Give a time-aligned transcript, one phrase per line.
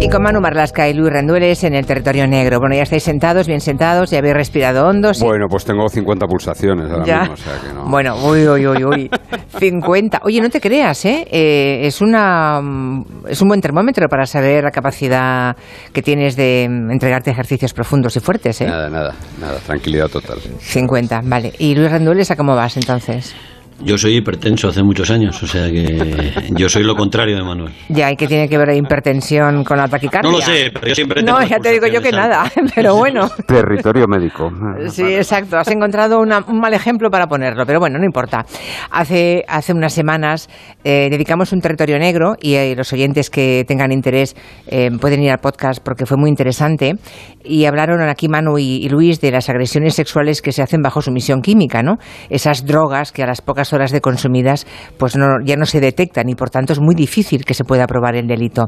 [0.00, 2.60] Y con Manu Marlasca y Luis Rendueles en el territorio negro.
[2.60, 5.12] Bueno, ya estáis sentados, bien sentados, ya habéis respirado hondo.
[5.12, 5.24] ¿sí?
[5.24, 7.20] Bueno, pues tengo 50 pulsaciones ahora Ya.
[7.20, 7.84] mismo, o sea que no.
[7.86, 9.10] Bueno, uy, uy, uy, uy.
[9.58, 10.20] 50.
[10.24, 11.26] Oye, no te creas, ¿eh?
[11.30, 15.56] Eh, es, una, mm, es un buen termómetro para saber la capacidad
[15.92, 18.66] que tienes de mm, entregarte ejercicios profundos y fuertes, ¿eh?
[18.66, 20.38] Nada, nada, nada, tranquilidad total.
[20.60, 21.52] 50, vale.
[21.58, 23.34] ¿Y Luis Rendueles a cómo vas entonces?
[23.80, 27.72] Yo soy hipertenso hace muchos años, o sea que yo soy lo contrario de Manuel.
[27.88, 30.28] Ya, ¿y qué tiene que ver la hipertensión con la taquicardia?
[30.30, 32.96] No lo sé, pero yo siempre No, tengo ya te digo yo que nada, pero
[32.96, 33.30] bueno.
[33.46, 34.50] Territorio médico.
[34.88, 35.56] Sí, exacto.
[35.58, 38.44] Has encontrado una- un mal ejemplo para ponerlo, pero bueno, no importa.
[38.90, 40.48] Hace, hace unas semanas
[40.82, 44.34] eh, dedicamos un territorio negro y eh, los oyentes que tengan interés
[44.66, 46.94] eh, pueden ir al podcast porque fue muy interesante.
[47.44, 51.00] Y hablaron aquí Manu y, y Luis de las agresiones sexuales que se hacen bajo
[51.00, 51.94] sumisión química, ¿no?
[52.28, 54.66] Esas drogas que a las pocas horas de consumidas
[54.98, 57.86] pues no, ya no se detectan y por tanto es muy difícil que se pueda
[57.86, 58.66] probar el delito.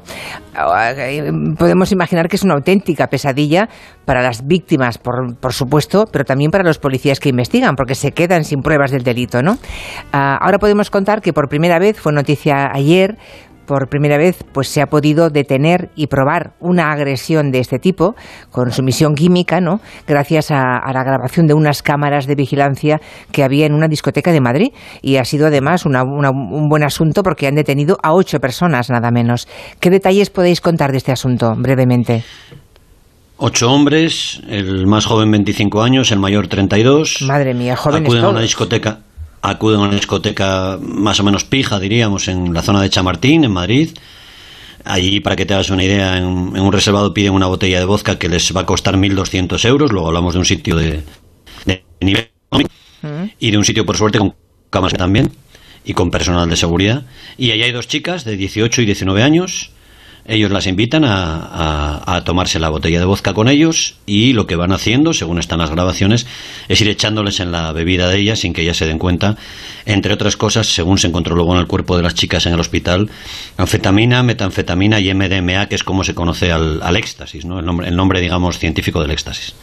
[0.96, 3.68] Eh, Podemos imaginar que es una auténtica pesadilla
[4.04, 8.12] para las víctimas, por, por supuesto, pero también para los policías que investigan, porque se
[8.12, 9.58] quedan sin pruebas del delito, ¿no?
[10.12, 13.16] Ah, ahora podemos contar que por primera vez, fue noticia ayer,
[13.70, 18.16] por primera vez pues se ha podido detener y probar una agresión de este tipo
[18.50, 19.78] con sumisión química, ¿no?
[20.08, 22.98] Gracias a, a la grabación de unas cámaras de vigilancia
[23.30, 24.70] que había en una discoteca de Madrid
[25.02, 28.90] y ha sido además una- una- un buen asunto porque han detenido a ocho personas
[28.90, 29.46] nada menos.
[29.78, 32.24] ¿Qué detalles podéis contar de este asunto brevemente?
[33.36, 37.22] Ocho hombres, el más joven 25 años, el mayor 32.
[37.22, 38.98] Madre mía, jóvenes Acuden a una discoteca,
[39.42, 43.52] acuden a una discoteca más o menos pija, diríamos, en la zona de Chamartín, en
[43.52, 43.90] Madrid.
[44.84, 47.84] Allí, para que te hagas una idea, en, en un reservado piden una botella de
[47.84, 49.92] vodka que les va a costar 1.200 euros.
[49.92, 51.02] Luego hablamos de un sitio de,
[51.66, 52.74] de nivel económico
[53.38, 54.34] y de un sitio, por suerte, con
[54.70, 55.32] cámaras también
[55.84, 57.04] y con personal de seguridad.
[57.36, 59.72] Y allí hay dos chicas de 18 y 19 años.
[60.26, 61.36] Ellos las invitan a,
[62.04, 65.38] a- a tomarse la botella de vodka con ellos y lo que van haciendo, según
[65.38, 66.26] están las grabaciones,
[66.68, 69.36] es ir echándoles en la bebida de ellas sin que ellas se den cuenta.
[69.86, 72.60] Entre otras cosas, según se encontró luego en el cuerpo de las chicas en el
[72.60, 73.10] hospital,
[73.56, 77.58] anfetamina, metanfetamina y MDMA, que es como se conoce al, al éxtasis, ¿no?
[77.58, 79.54] el, nombre, el nombre, digamos, científico del éxtasis.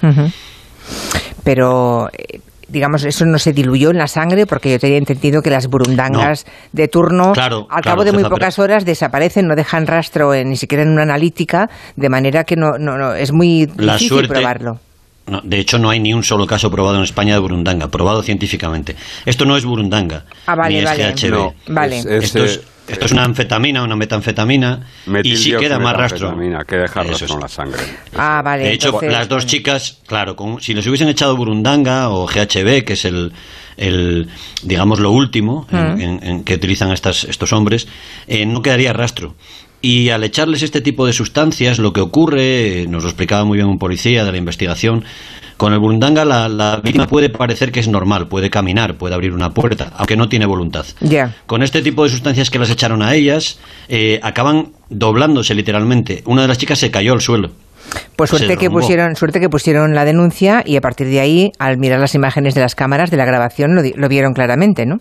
[1.43, 2.39] Pero, eh,
[2.69, 6.45] digamos, eso no se diluyó en la sangre porque yo tenía entendido que las burundangas
[6.73, 9.87] de turno, Claro, al claro, cabo de muy jefa, pero- pocas horas, desaparecen, no dejan
[9.87, 13.67] rastro en- ni siquiera en una analítica, de manera que no, no, no es muy
[13.77, 14.79] La difícil suerte- probarlo.
[15.27, 18.23] No, de hecho, no hay ni un solo caso probado en España de burundanga, probado
[18.23, 18.95] científicamente.
[19.25, 21.03] Esto no es burundanga, Ah, vale, ni es vale.
[21.13, 21.31] GHB.
[21.31, 21.97] No, Vale.
[21.99, 24.81] es- es, esto, es, eh, esto es una anfetamina, una metanfetamina,
[25.23, 26.29] y sí queda más rastro.
[26.35, 27.31] metanfetamina, que deja Eso rastro es.
[27.33, 27.81] en la sangre.
[28.15, 28.63] Ah, vale.
[28.63, 32.83] De hecho, entonces, las dos chicas, claro, con- si les hubiesen echado burundanga o GHB,
[32.83, 33.33] que es el,
[33.77, 34.27] el
[34.63, 37.87] digamos, lo último en, en- en que utilizan estas, estos hombres,
[38.27, 39.35] eh, no quedaría rastro.
[39.81, 43.67] Y al echarles este tipo de sustancias, lo que ocurre, nos lo explicaba muy bien
[43.67, 45.03] un policía de la investigación,
[45.57, 49.33] con el burundanga la, la víctima puede parecer que es normal, puede caminar, puede abrir
[49.33, 50.85] una puerta, aunque no tiene voluntad.
[51.47, 56.21] Con este tipo de sustancias que las echaron a ellas, eh, acaban doblándose literalmente.
[56.25, 57.51] Una de las chicas se cayó al suelo.
[58.17, 61.77] Pues suerte que pusieron, suerte que pusieron la denuncia y a partir de ahí, al
[61.77, 64.99] mirar las imágenes de las cámaras de la grabación, lo, lo vieron claramente, ¿no?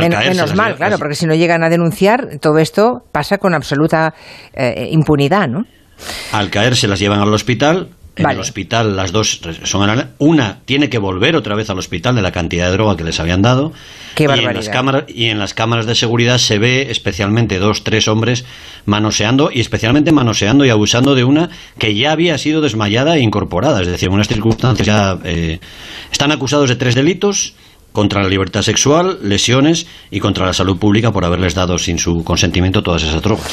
[0.00, 3.54] Men- caerse menos mal, claro, porque si no llegan a denunciar, todo esto pasa con
[3.54, 4.12] absoluta
[4.54, 5.64] eh, impunidad, ¿no?
[6.32, 7.88] Al caer se las llevan al hospital.
[8.18, 8.34] En Vale.
[8.34, 12.32] el hospital las dos son una tiene que volver otra vez al hospital de la
[12.32, 13.72] cantidad de droga que les habían dado.
[14.16, 14.54] Qué y en barbaridad.
[14.54, 18.44] las cámaras y en las cámaras de seguridad se ve especialmente dos tres hombres
[18.86, 23.80] manoseando y especialmente manoseando y abusando de una que ya había sido desmayada e incorporada,
[23.80, 25.60] es decir, en unas circunstancias ya eh,
[26.10, 27.54] están acusados de tres delitos
[27.92, 32.22] contra la libertad sexual, lesiones y contra la salud pública por haberles dado sin su
[32.24, 33.48] consentimiento todas esas drogas.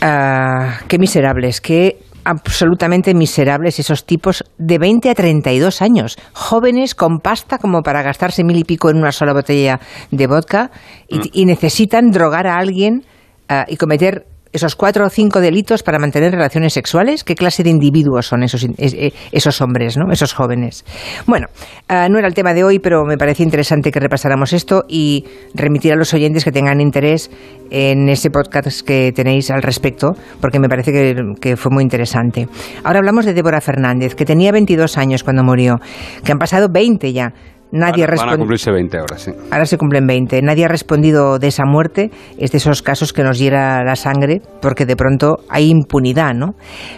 [0.00, 7.18] Ah, qué miserables, qué absolutamente miserables esos tipos de 20 a 32 años, jóvenes con
[7.18, 10.70] pasta como para gastarse mil y pico en una sola botella de vodka
[11.08, 11.22] y, Mm.
[11.32, 13.04] y necesitan drogar a alguien
[13.48, 17.24] ah, y cometer esos cuatro o cinco delitos para mantener relaciones sexuales.
[17.24, 20.12] ¿Qué clase de individuos son esos, eh, esos hombres, ¿no?
[20.12, 20.84] esos jóvenes?
[21.26, 21.46] Bueno,
[21.88, 25.24] ah, no era el tema de hoy, pero me parecía interesante que repasáramos esto y
[25.54, 27.30] remitir a los oyentes que tengan interés
[27.70, 32.48] en ese podcast que tenéis al respecto, porque me parece que, que fue muy interesante.
[32.84, 35.80] Ahora hablamos de Débora Fernández, que tenía 22 años cuando murió,
[36.24, 37.32] que han pasado 20 ya.
[37.72, 39.32] Nadie van, van a cumplirse 20 horas, sí.
[39.50, 40.42] Ahora se cumplen 20.
[40.42, 42.10] Nadie ha respondido de esa muerte.
[42.36, 46.54] Es de esos casos que nos hiera la sangre porque de pronto hay impunidad, ¿no?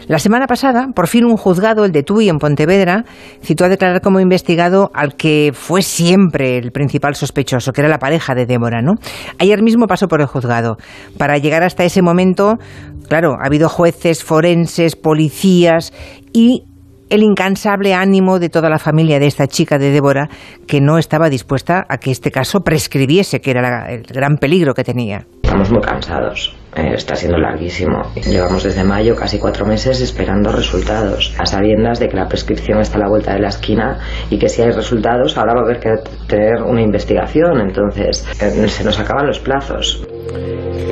[0.08, 3.04] La semana pasada, por fin un juzgado, el de Tui en Pontevedra,
[3.40, 7.98] citó a declarar como investigado al que fue siempre el principal sospechoso, que era la
[7.98, 8.94] pareja de Débora, ¿no?
[9.38, 10.76] Ayer mismo pasó por el juzgado.
[11.16, 12.58] Para llegar hasta ese momento,
[13.08, 15.92] claro, ha habido jueces, forenses, policías
[16.32, 16.64] y
[17.14, 20.28] el incansable ánimo de toda la familia de esta chica de Débora
[20.66, 24.82] que no estaba dispuesta a que este caso prescribiese, que era el gran peligro que
[24.82, 25.24] tenía.
[25.42, 26.56] Estamos muy cansados.
[26.74, 28.02] Eh, está siendo larguísimo.
[28.16, 32.96] Llevamos desde mayo casi cuatro meses esperando resultados, a sabiendas de que la prescripción está
[32.96, 35.78] a la vuelta de la esquina y que si hay resultados ahora va a haber
[35.78, 35.90] que
[36.26, 37.60] tener una investigación.
[37.60, 40.04] Entonces eh, se nos acaban los plazos.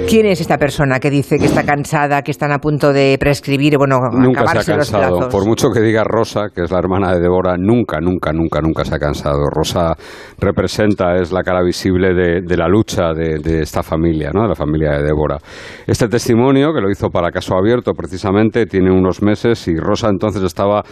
[0.08, 3.78] ¿Quién es esta persona que dice que está cansada, que están a punto de prescribir,
[3.78, 5.20] bueno, nunca se ha cansado.
[5.20, 5.32] los?
[5.32, 8.84] Por mucho que diga Rosa, que es la hermana de Débora, nunca, nunca, nunca, nunca
[8.84, 9.48] se ha cansado.
[9.48, 9.94] Rosa
[10.38, 14.42] representa, es la cara visible de, de la lucha de, de, esta familia, ¿no?
[14.42, 15.38] de la familia de Débora.
[15.86, 20.42] Este testimonio, que lo hizo para caso abierto precisamente, tiene unos meses y Rosa entonces
[20.42, 20.82] estaba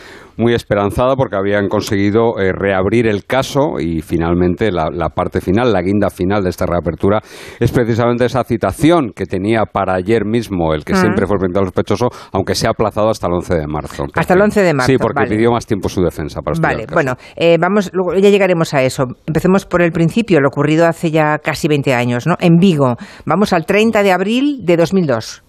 [0.40, 5.72] muy esperanzada porque habían conseguido eh, reabrir el caso y finalmente la, la parte final,
[5.72, 7.20] la guinda final de esta reapertura,
[7.60, 11.64] es precisamente esa citación que tenía para ayer mismo, el que siempre fue el principal
[11.66, 14.04] sospechoso, aunque se ha aplazado hasta el 11 de marzo.
[14.14, 15.36] Hasta el 11 de marzo, Sí, porque vale.
[15.36, 16.94] pidió más tiempo su defensa para Vale, el caso.
[16.94, 19.04] bueno, eh, vamos, luego ya llegaremos a eso.
[19.26, 22.34] Empecemos por el principio, lo ocurrido hace ya casi 20 años, ¿no?
[22.40, 22.96] En Vigo.
[23.26, 25.42] Vamos al 30 de abril de 2002.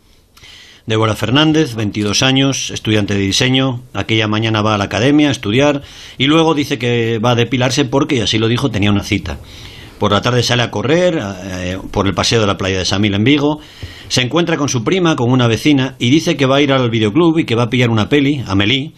[0.91, 3.79] Débora Fernández, 22 años, estudiante de diseño.
[3.93, 5.83] Aquella mañana va a la academia a estudiar
[6.17, 9.38] y luego dice que va a depilarse porque, y así lo dijo, tenía una cita.
[9.99, 13.13] Por la tarde sale a correr eh, por el paseo de la playa de Samil
[13.13, 13.61] en Vigo.
[14.09, 16.89] Se encuentra con su prima, con una vecina, y dice que va a ir al
[16.89, 18.91] videoclub y que va a pillar una peli, Amelie,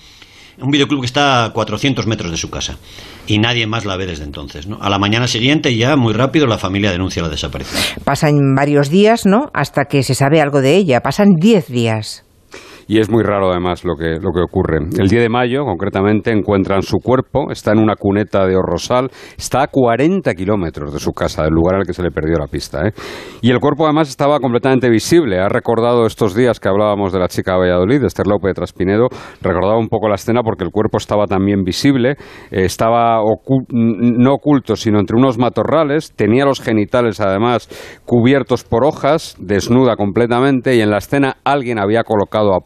[0.61, 2.77] un videoclub que está a 400 metros de su casa.
[3.27, 4.67] Y nadie más la ve desde entonces.
[4.67, 4.77] ¿no?
[4.81, 7.81] A la mañana siguiente, ya muy rápido, la familia denuncia la desaparición.
[8.03, 9.49] Pasan varios días, ¿no?
[9.53, 11.01] Hasta que se sabe algo de ella.
[11.01, 12.25] Pasan 10 días.
[12.87, 14.77] Y es muy raro además lo que, lo que ocurre.
[14.77, 19.63] El 10 de mayo, concretamente, encuentran su cuerpo, está en una cuneta de Orrosal, está
[19.63, 22.85] a 40 kilómetros de su casa, del lugar al que se le perdió la pista.
[22.87, 22.91] ¿eh?
[23.41, 25.39] Y el cuerpo además estaba completamente visible.
[25.39, 28.53] Ha recordado estos días que hablábamos de la chica de Valladolid, de Esther López de
[28.53, 29.07] Traspinedo,
[29.41, 32.11] recordaba un poco la escena porque el cuerpo estaba también visible,
[32.51, 37.67] eh, estaba ocu- no oculto, sino entre unos matorrales, tenía los genitales además
[38.05, 42.59] cubiertos por hojas, desnuda completamente, y en la escena alguien había colocado a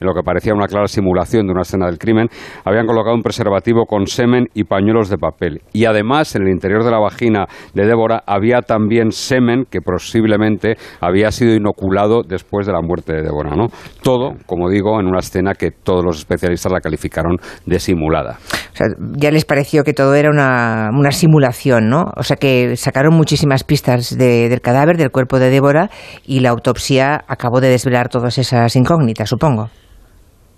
[0.00, 2.28] en lo que parecía una clara simulación de una escena del crimen,
[2.64, 5.60] habían colocado un preservativo con semen y pañuelos de papel.
[5.72, 10.76] Y además, en el interior de la vagina de Débora había también semen que posiblemente
[11.00, 13.54] había sido inoculado después de la muerte de Débora.
[13.54, 13.66] ¿no?
[14.02, 18.38] Todo, como digo, en una escena que todos los especialistas la calificaron de simulada.
[18.72, 22.04] O sea, ya les pareció que todo era una, una simulación, ¿no?
[22.16, 25.90] O sea, que sacaron muchísimas pistas de- del cadáver, del cuerpo de Débora,
[26.26, 29.32] y la autopsia acabó de desvelar todas esas incógnitas,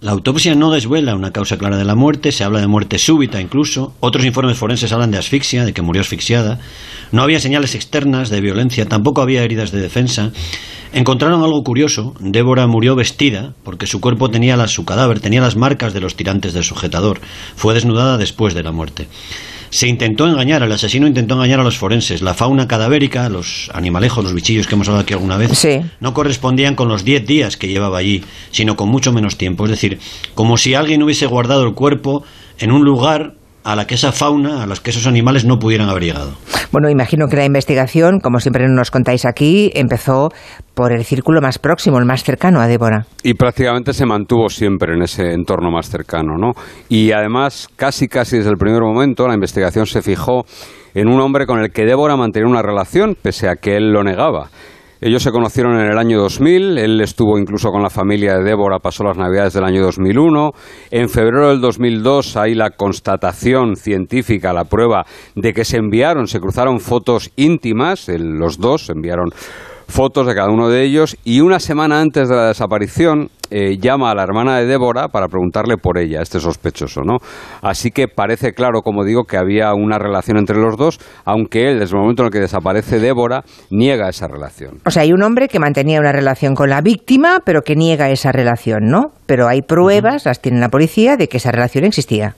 [0.00, 3.40] La autopsia no desvela una causa clara de la muerte, se habla de muerte súbita
[3.40, 3.94] incluso.
[3.98, 6.60] Otros informes forenses hablan de asfixia, de que murió asfixiada.
[7.10, 10.30] No había señales externas de violencia, tampoco había heridas de defensa.
[10.92, 12.14] Encontraron algo curioso.
[12.20, 16.14] Débora murió vestida porque su cuerpo tenía las, su cadáver tenía las marcas de los
[16.14, 17.20] tirantes del sujetador.
[17.56, 19.08] Fue desnudada después de la muerte.
[19.70, 22.22] Se intentó engañar, el asesino intentó engañar a los forenses.
[22.22, 25.80] La fauna cadavérica, los animalejos, los bichillos que hemos hablado aquí alguna vez, Sí.
[26.00, 29.64] no correspondían con los 10 días que llevaba allí, sino con mucho menos tiempo.
[29.64, 29.98] Es decir,
[30.34, 32.24] como si alguien hubiese guardado el cuerpo
[32.58, 33.34] en un lugar
[33.68, 36.32] a la que esa fauna, a los que esos animales no pudieran haber llegado.
[36.72, 40.30] Bueno, imagino que la investigación, como siempre nos contáis aquí, empezó
[40.72, 43.04] por el círculo más próximo, el más cercano a Débora.
[43.22, 46.52] Y prácticamente se mantuvo siempre en ese entorno más cercano, ¿no?
[46.88, 50.46] Y además, casi casi desde el primer momento, la investigación se fijó
[50.94, 54.02] en un hombre con el que Débora mantenía una relación, pese a que él lo
[54.02, 54.48] negaba.
[55.00, 58.80] Ellos se conocieron en el año 2000, él estuvo incluso con la familia de Débora,
[58.80, 60.50] pasó las navidades del año 2001.
[60.90, 66.40] En febrero del 2002 hay la constatación científica, la prueba de que se enviaron, se
[66.40, 69.30] cruzaron fotos íntimas, los dos enviaron
[69.88, 74.10] fotos de cada uno de ellos y una semana antes de la desaparición eh, llama
[74.10, 77.16] a la hermana de Débora para preguntarle por ella, este sospechoso, ¿no?
[77.62, 81.78] Así que parece claro, como digo, que había una relación entre los dos, aunque él,
[81.78, 84.80] desde el momento en el que desaparece Débora, niega esa relación.
[84.84, 88.10] O sea, hay un hombre que mantenía una relación con la víctima, pero que niega
[88.10, 89.12] esa relación, ¿no?
[89.24, 92.36] Pero hay pruebas, las tiene la policía, de que esa relación existía.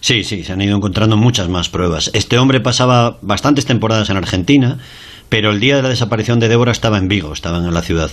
[0.00, 2.10] Sí, sí, se han ido encontrando muchas más pruebas.
[2.14, 4.78] Este hombre pasaba bastantes temporadas en Argentina,
[5.32, 8.10] pero el día de la desaparición de Débora estaba en Vigo, estaba en la ciudad.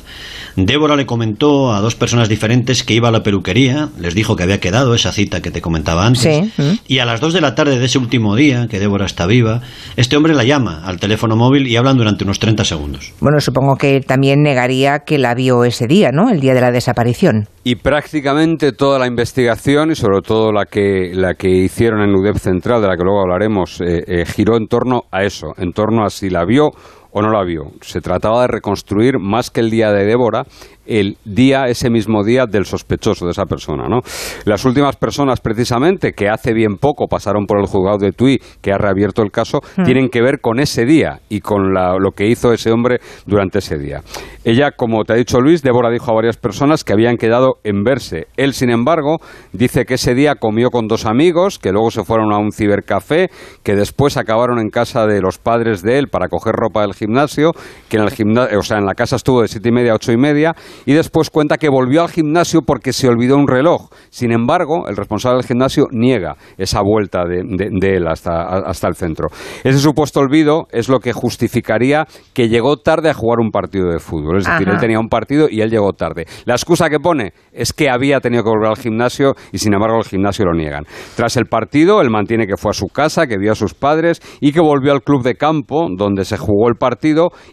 [0.55, 4.43] Débora le comentó a dos personas diferentes que iba a la peluquería, les dijo que
[4.43, 6.79] había quedado esa cita que te comentaba antes, Sí, mm.
[6.87, 9.59] y a las dos de la tarde de ese último día, que Débora está viva,
[9.97, 13.11] este hombre la llama al teléfono móvil y hablan durante unos 30 segundos.
[13.19, 16.29] Bueno, supongo que también negaría que la vio ese día, ¿no?
[16.29, 17.49] El día de la desaparición.
[17.65, 22.37] Y prácticamente toda la investigación y sobre todo la que, la que hicieron en UDEP
[22.37, 26.05] Central, de la que luego hablaremos, eh, eh, giró en torno a eso, en torno
[26.05, 26.71] a si la vio
[27.11, 27.71] o no la vio.
[27.81, 30.45] Se trataba de reconstruir, más que el día de Débora,
[30.89, 33.87] el día, ese mismo día del sospechoso de esa persona.
[33.87, 34.01] ¿no?
[34.45, 38.73] Las últimas personas, precisamente, que hace bien poco pasaron por el juzgado de Tui, que
[38.73, 39.83] ha reabierto el caso, hmm.
[39.83, 43.77] tienen que ver con ese día y con lo que hizo ese hombre durante ese
[43.77, 44.01] día.
[44.43, 47.83] Ella, como te ha dicho Luis, Débora dijo a varias personas que habían quedado en
[47.83, 48.27] verse.
[48.35, 49.17] Él, sin embargo,
[49.53, 53.29] dice que ese día comió con dos amigos, que luego se fueron a un cibercafé,
[53.63, 57.51] que después acabaron en casa de los padres de él para coger ropa del gimnasio,
[57.87, 59.95] que en el gimnasio, o sea, en la casa estuvo de siete y media a
[59.95, 63.89] ocho y media, y después cuenta que volvió al gimnasio porque se olvidó un reloj.
[64.09, 69.27] Sin embargo, el responsable del gimnasio niega esa vuelta de, él hasta, hasta el centro.
[69.63, 73.99] Ese supuesto olvido es lo que justificaría que llegó tarde a jugar un partido de
[73.99, 74.37] fútbol.
[74.37, 76.25] Es decir, él tenía un partido y él llegó tarde.
[76.45, 79.97] La excusa que pone es que había tenido que volver al gimnasio y sin embargo
[79.97, 80.85] el gimnasio lo niegan.
[81.15, 84.21] Tras el partido, él mantiene que fue a su casa, que vio a sus padres
[84.41, 86.88] y que volvió al club de campo donde se jugó el partido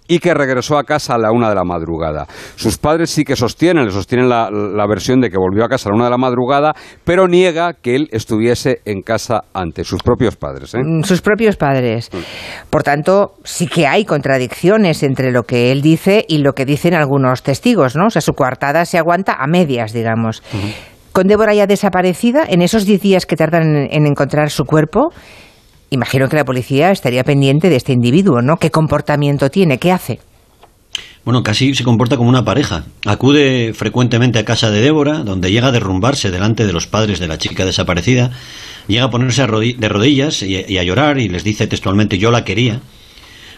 [0.09, 2.26] y que regresó a casa a la una de la madrugada.
[2.57, 5.93] Sus padres sí que sostienen, le sostienen la, versión de que volvió a casa a
[5.93, 6.75] la una de la madrugada,
[7.05, 10.75] pero niega que él estuviese en casa ante sus propios padres.
[10.75, 10.78] ¿eh?
[10.83, 12.11] Mm, sus propios padres.
[12.12, 12.19] Mm.
[12.71, 16.95] Por tanto, sí que hay contradicciones entre lo que él dice y lo que dicen
[16.95, 18.07] algunos testigos, ¿no?
[18.07, 20.43] O sea, su coartada se aguanta a medias, digamos.
[21.12, 25.12] Con Débora ya desaparecida, en esos diez días que tardan en encontrar su cuerpo,
[25.90, 28.57] imagino que la policía estaría pendiente de este individuo, ¿no?
[28.57, 29.78] ¿Qué comportamiento tiene?
[29.78, 30.21] ¿Qué hace?
[31.25, 32.85] Bueno, casi se comporta como una pareja.
[33.05, 37.26] Acude frecuentemente a casa de Débora, donde llega a derrumbarse delante de los padres de
[37.26, 38.31] la chica desaparecida,
[38.87, 42.81] llega a ponerse de rodillas y a llorar y les dice textualmente yo la quería.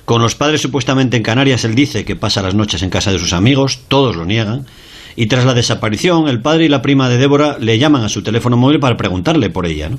[0.09, 3.19] Con los padres supuestamente en Canarias, él dice que pasa las noches en casa de
[3.19, 4.65] sus amigos, todos lo niegan.
[5.17, 8.23] Y tras la desaparición, el padre y la prima de Débora le llaman a su
[8.23, 9.91] teléfono móvil para preguntarle por ella.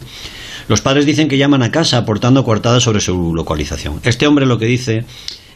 [0.69, 3.99] Los padres dicen que llaman a casa aportando coartadas sobre su localización.
[4.03, 5.03] Este hombre lo que dice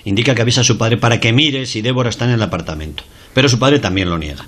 [0.05, 3.03] indica que avisa a su padre para que mire si Débora está en el apartamento.
[3.35, 4.45] Pero su padre también lo niega.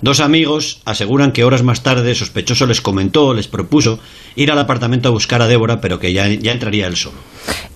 [0.00, 4.00] Dos amigos aseguran que horas más tarde sospechoso les comentó, les propuso
[4.34, 7.18] ir al apartamento a buscar a Débora, pero que ya, ya entraría él solo.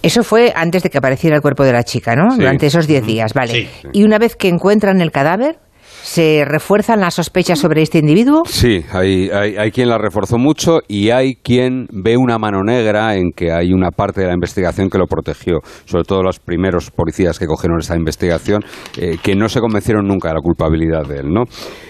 [0.03, 2.35] Eso fue antes de que apareciera el cuerpo de la chica, ¿no?
[2.35, 3.69] Durante esos diez días, vale.
[3.93, 5.59] Y una vez que encuentran el cadáver,
[6.03, 8.43] ¿Se refuerzan las sospechas sobre este individuo?
[8.45, 13.31] Sí, hay, hay, quien la reforzó mucho y hay quien ve una mano negra en
[13.31, 17.39] que hay una parte de la investigación que lo protegió, sobre todo los primeros policías
[17.39, 18.65] que cogieron esa investigación,
[18.99, 21.33] eh, que no se convencieron nunca de la culpabilidad de él.
[21.33, 21.45] ¿no?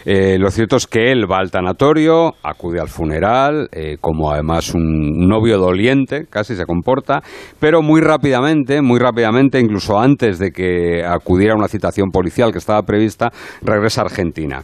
[0.05, 4.75] Eh, lo cierto es que él va al tanatorio, acude al funeral, eh, como además
[4.75, 7.23] un novio doliente, casi se comporta,
[7.59, 12.59] pero muy rápidamente, muy rápidamente, incluso antes de que acudiera a una citación policial que
[12.59, 13.31] estaba prevista,
[13.63, 14.63] regresa Argentina.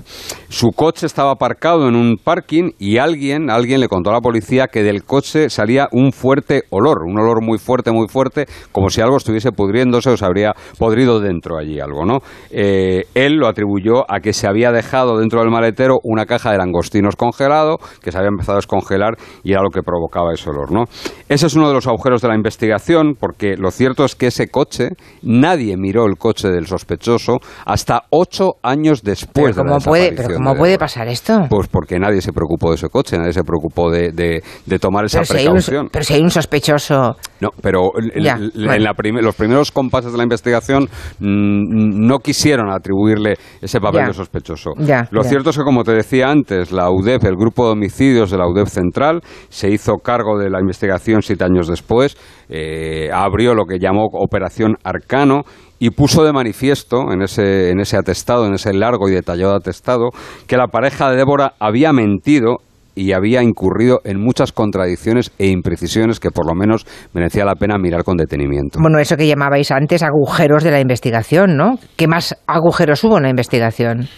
[0.49, 4.66] Su coche estaba aparcado en un parking y alguien, alguien le contó a la policía
[4.66, 9.00] que del coche salía un fuerte olor, un olor muy fuerte, muy fuerte, como si
[9.00, 12.18] algo estuviese pudriéndose o se habría podrido dentro allí algo, ¿no?
[12.50, 16.59] Eh, él lo atribuyó a que se había dejado dentro del maletero una caja de
[16.59, 20.73] langostinos congelado, que se había empezado a descongelar y era lo que provocaba ese olor,
[20.73, 20.85] ¿no?
[21.28, 24.49] Ese es uno de los agujeros de la investigación, porque lo cierto es que ese
[24.49, 24.90] coche,
[25.23, 30.54] nadie miró el coche del sospechoso hasta ocho años después pero ¿cómo puede, ¿Pero cómo
[30.54, 31.47] puede pasar esto?
[31.49, 35.23] Pues porque nadie se preocupó de ese coche, nadie se preocupó de, de, tomar esa
[35.23, 35.88] precaución.
[35.92, 37.16] pero si hay un sospechoso...
[37.40, 40.85] No, pero en la los primeros compases de la investigación
[41.18, 44.73] mm, no quisieron atribuirle ese papel de sospechoso.
[45.11, 48.38] Lo cierto es que, como te decía antes, la UDEP, el grupo de homicidios de
[48.38, 52.16] la UDEP Central, se hizo cargo de la investigación siete años después,
[52.49, 55.42] eh, abrió lo que llamó Operación Arcano
[55.78, 60.11] y puso de manifiesto en ese, en ese atestado, en ese largo y detallado atestado,
[60.47, 62.58] que la pareja de Débora había mentido
[62.99, 67.78] y había incurrido en muchas contradicciones e imprecisiones que por lo menos merecía la pena
[67.78, 68.80] mirar con detenimiento.
[68.80, 71.78] Bueno, eso que llamabais antes agujeros de la investigación, ¿no?
[71.97, 74.08] ¿Qué más agujeros hubo en la investigación?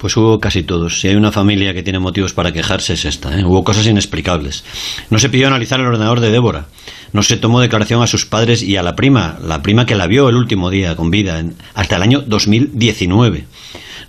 [0.00, 0.98] Pues hubo casi todos.
[0.98, 3.38] Si hay una familia que tiene motivos para quejarse es esta.
[3.38, 3.44] ¿eh?
[3.44, 4.64] Hubo cosas inexplicables.
[5.10, 6.68] No se pidió analizar el ordenador de Débora.
[7.12, 10.06] No se tomó declaración a sus padres y a la prima, la prima que la
[10.06, 13.44] vio el último día con vida, hasta el año 2019.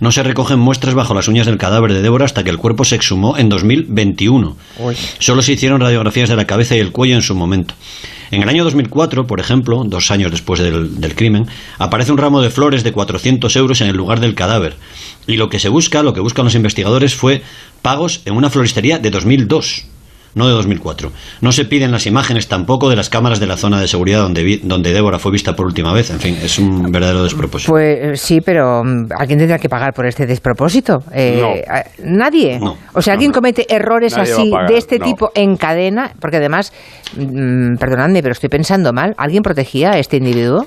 [0.00, 2.86] No se recogen muestras bajo las uñas del cadáver de Débora hasta que el cuerpo
[2.86, 4.56] se exhumó en 2021.
[5.18, 7.74] Solo se hicieron radiografías de la cabeza y el cuello en su momento.
[8.32, 11.48] En el año 2004, por ejemplo, dos años después del, crimen,
[11.78, 14.74] aparece un ramo de flores de 400 euros en el lugar del cadáver.
[15.26, 17.42] Y lo que se busca, lo que buscan los investigadores fue
[17.82, 19.84] pagos en una floristería de 2002.
[20.34, 21.12] No de 2004.
[21.40, 24.60] No se piden las imágenes tampoco de las cámaras de la zona de seguridad donde,
[24.62, 26.10] donde Débora fue vista por última vez.
[26.10, 27.72] En fin, es un verdadero despropósito.
[27.72, 30.98] Pues eh, sí, pero mm, alguien tendrá que pagar por este despropósito.
[31.12, 31.62] Eh,
[32.04, 32.60] ¿Nadie?
[32.94, 36.72] O sea, alguien comete errores así de este tipo en cadena, porque además,
[37.16, 40.66] mm, perdonadme, pero estoy pensando mal, ¿alguien protegía a este individuo?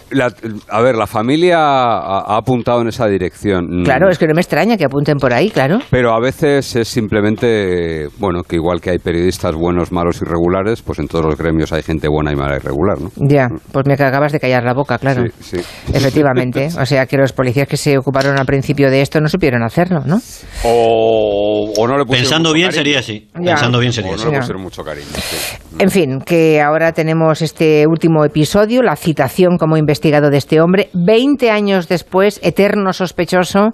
[0.70, 3.84] a ver, la familia ha, apuntado en esa dirección.
[3.84, 5.80] Claro, es que no me extraña que apunten por ahí, claro.
[5.90, 10.82] Pero a veces es simplemente, bueno, que igual que hay periodistas buenos, malos y regulares,
[10.82, 13.12] pues en todos los gremios hay gente buena y mala y regular, ¿no?
[13.16, 15.24] Ya, pues me acabas de callar la boca, claro.
[15.40, 15.92] Sí, sí.
[15.94, 16.70] Efectivamente.
[16.80, 20.02] o sea, que los policías que se ocuparon al principio de esto no supieron hacerlo,
[20.06, 20.20] ¿no?
[20.64, 23.28] O, no le Pensando bien sería así.
[23.34, 25.08] Pensando bien sería o no le pusieron mucho cariño.
[25.80, 30.90] En fin, que ahora tenemos este último episodio, la citación como investigado de este hombre,
[30.94, 33.74] 20 años después, eterno sospechoso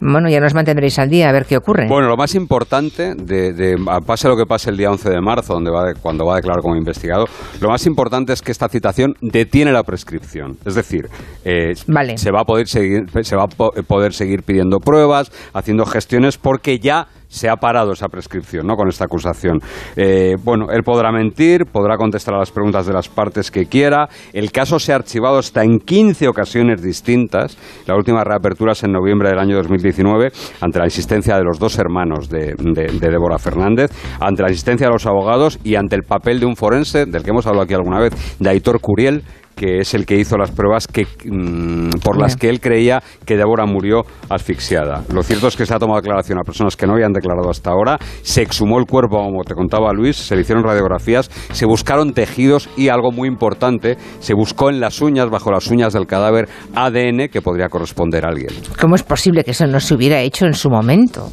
[0.00, 1.86] bueno, ya nos mantendréis al día a ver qué ocurre.
[1.88, 3.76] Bueno, lo más importante, de,
[4.06, 6.60] pase lo que pase el día 11 de marzo, donde va cuando va a declarar
[6.62, 7.24] como investigado,
[7.60, 10.58] lo más importante es que esta citación detiene la prescripción.
[10.64, 11.08] Es decir,
[11.44, 11.74] eh,
[12.16, 16.78] se, va a poder seguir, se va a poder seguir pidiendo pruebas, haciendo gestiones, porque
[16.78, 18.76] ya se ha parado esa prescripción ¿no?
[18.76, 19.60] con esta acusación.
[19.94, 24.08] Eh, bueno, él podrá mentir, podrá contestar a las preguntas de las partes que quiera.
[24.32, 27.58] El caso se ha archivado hasta en 15 ocasiones distintas.
[27.86, 31.78] La última reapertura es en noviembre del año 2019 ante la insistencia de los dos
[31.78, 32.54] hermanos de,
[33.00, 33.90] Débora Fernández,
[34.20, 37.30] ante la insistencia de los abogados y ante el papel de un forense, del que
[37.30, 39.22] hemos hablado aquí alguna vez, de Aitor Curiel,
[39.56, 43.36] que es el que hizo las pruebas que, mm, por las que él creía que
[43.36, 45.02] Débora murió asfixiada.
[45.12, 47.70] Lo cierto es que se ha tomado declaración a personas que no habían declarado hasta
[47.70, 52.12] ahora, se exhumó el cuerpo, como te contaba Luis, se le hicieron radiografías, se buscaron
[52.12, 56.48] tejidos y algo muy importante, se buscó en las uñas, bajo las uñas del cadáver,
[56.74, 58.50] ADN que podría corresponder a alguien.
[58.78, 61.30] ¿Cómo es posible que eso no se hubiera hecho en su momento?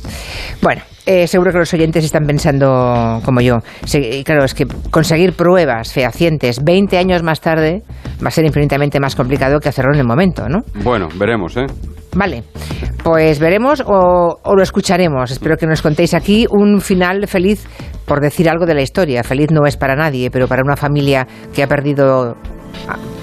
[0.62, 3.60] Bueno, eh, seguro que los oyentes están pensando como yo.
[4.24, 7.84] claro, es que conseguir pruebas fehacientes 20 años más tarde
[8.24, 10.62] va a ser infinitamente más complicado que hacerlo en el momento, ¿no?
[10.84, 11.66] Bueno, veremos, ¿eh?
[12.16, 12.44] Vale,
[13.04, 15.32] pues veremos o, o, lo escucharemos.
[15.32, 17.66] Espero que nos contéis aquí un final feliz,
[18.06, 19.24] por decir algo de la historia.
[19.24, 22.38] Feliz no es para nadie, pero para una familia que ha perdido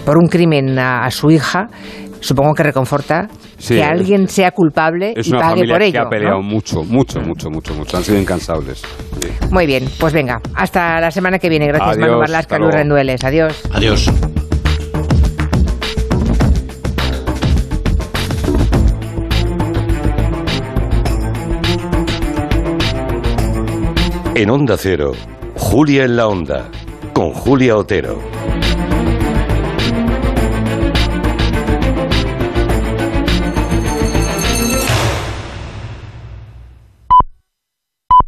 [0.05, 1.69] por un crimen a, a su hija,
[2.21, 3.29] supongo que reconforta
[3.67, 5.93] que alguien sea culpable y pague por ello.
[5.93, 7.97] que ha peleado mucho, mucho, mucho, mucho, mucho.
[7.97, 8.83] Han sido incansables.
[9.51, 11.67] Muy bien, pues venga, hasta la semana que viene.
[11.67, 13.25] Gracias, Manu Marlasca, Luz Rendueles.
[13.25, 13.63] Adiós.
[13.73, 14.11] Adiós.
[24.35, 25.13] En Onda Cero,
[25.55, 26.71] Julia en la Onda,
[27.13, 28.19] con Julia Otero.